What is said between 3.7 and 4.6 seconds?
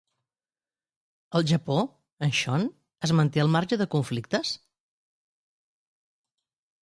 de conflictes?